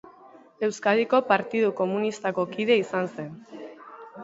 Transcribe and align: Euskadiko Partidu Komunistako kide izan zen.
Euskadiko 0.67 1.19
Partidu 1.33 1.69
Komunistako 1.81 2.49
kide 2.57 2.81
izan 2.87 3.13
zen. 3.19 3.31